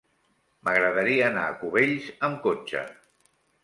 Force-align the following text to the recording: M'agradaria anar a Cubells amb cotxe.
M'agradaria 0.67 1.27
anar 1.33 1.45
a 1.51 1.53
Cubells 1.61 2.11
amb 2.31 2.45
cotxe. 2.51 2.87